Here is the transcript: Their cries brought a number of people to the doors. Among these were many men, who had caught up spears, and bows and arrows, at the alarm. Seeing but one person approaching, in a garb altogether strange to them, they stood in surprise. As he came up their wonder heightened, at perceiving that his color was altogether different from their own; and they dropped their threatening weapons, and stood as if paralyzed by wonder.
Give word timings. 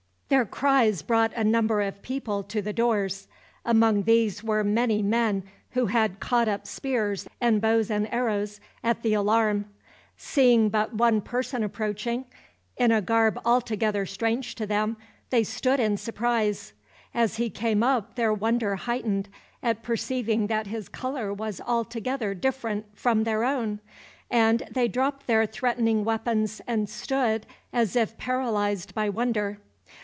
Their 0.29 0.45
cries 0.45 1.01
brought 1.01 1.33
a 1.35 1.43
number 1.43 1.81
of 1.81 2.01
people 2.01 2.41
to 2.43 2.61
the 2.61 2.71
doors. 2.71 3.27
Among 3.65 4.03
these 4.03 4.41
were 4.41 4.63
many 4.63 5.01
men, 5.03 5.43
who 5.71 5.87
had 5.87 6.21
caught 6.21 6.47
up 6.47 6.65
spears, 6.65 7.27
and 7.41 7.59
bows 7.59 7.91
and 7.91 8.07
arrows, 8.13 8.61
at 8.81 9.03
the 9.03 9.13
alarm. 9.13 9.65
Seeing 10.15 10.69
but 10.69 10.93
one 10.93 11.19
person 11.19 11.63
approaching, 11.63 12.23
in 12.77 12.93
a 12.93 13.01
garb 13.01 13.41
altogether 13.43 14.05
strange 14.05 14.55
to 14.55 14.65
them, 14.65 14.95
they 15.31 15.43
stood 15.43 15.81
in 15.81 15.97
surprise. 15.97 16.71
As 17.13 17.35
he 17.35 17.49
came 17.49 17.83
up 17.83 18.15
their 18.15 18.33
wonder 18.33 18.77
heightened, 18.77 19.27
at 19.61 19.83
perceiving 19.83 20.47
that 20.47 20.67
his 20.67 20.87
color 20.87 21.33
was 21.33 21.59
altogether 21.59 22.33
different 22.33 22.85
from 22.97 23.25
their 23.25 23.43
own; 23.43 23.81
and 24.29 24.63
they 24.71 24.87
dropped 24.87 25.27
their 25.27 25.45
threatening 25.45 26.05
weapons, 26.05 26.61
and 26.67 26.87
stood 26.89 27.45
as 27.73 27.97
if 27.97 28.17
paralyzed 28.17 28.95
by 28.95 29.09
wonder. 29.09 29.59